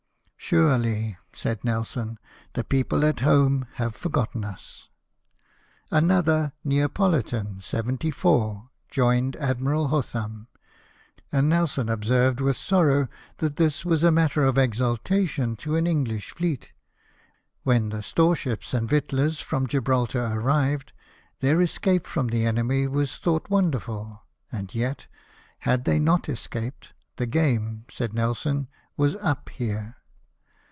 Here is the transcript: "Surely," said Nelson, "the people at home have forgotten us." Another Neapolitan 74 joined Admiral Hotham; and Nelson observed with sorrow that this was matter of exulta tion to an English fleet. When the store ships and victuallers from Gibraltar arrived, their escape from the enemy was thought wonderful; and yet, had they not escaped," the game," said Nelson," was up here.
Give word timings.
"Surely," 0.51 1.17
said 1.31 1.63
Nelson, 1.63 2.19
"the 2.55 2.65
people 2.65 3.05
at 3.05 3.21
home 3.21 3.67
have 3.75 3.95
forgotten 3.95 4.43
us." 4.43 4.89
Another 5.89 6.51
Neapolitan 6.65 7.61
74 7.61 8.69
joined 8.89 9.37
Admiral 9.37 9.87
Hotham; 9.89 10.47
and 11.31 11.47
Nelson 11.47 11.87
observed 11.87 12.41
with 12.41 12.57
sorrow 12.57 13.07
that 13.37 13.55
this 13.55 13.85
was 13.85 14.03
matter 14.03 14.43
of 14.43 14.55
exulta 14.55 15.25
tion 15.29 15.55
to 15.57 15.77
an 15.77 15.87
English 15.87 16.31
fleet. 16.31 16.73
When 17.63 17.87
the 17.87 18.03
store 18.03 18.35
ships 18.35 18.73
and 18.73 18.89
victuallers 18.89 19.39
from 19.39 19.67
Gibraltar 19.67 20.31
arrived, 20.33 20.91
their 21.39 21.61
escape 21.61 22.05
from 22.05 22.27
the 22.27 22.45
enemy 22.45 22.87
was 22.87 23.15
thought 23.15 23.49
wonderful; 23.49 24.23
and 24.51 24.75
yet, 24.75 25.07
had 25.59 25.85
they 25.85 25.97
not 25.97 26.27
escaped," 26.27 26.91
the 27.17 27.27
game," 27.27 27.85
said 27.89 28.13
Nelson," 28.13 28.67
was 28.97 29.15
up 29.17 29.47
here. 29.47 29.95